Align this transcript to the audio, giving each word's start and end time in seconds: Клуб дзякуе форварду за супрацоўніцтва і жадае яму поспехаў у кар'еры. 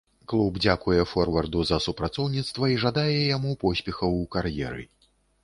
Клуб 0.31 0.53
дзякуе 0.63 1.03
форварду 1.11 1.61
за 1.71 1.77
супрацоўніцтва 1.87 2.71
і 2.73 2.79
жадае 2.85 3.21
яму 3.37 3.51
поспехаў 3.67 4.19
у 4.25 4.27
кар'еры. 4.39 4.83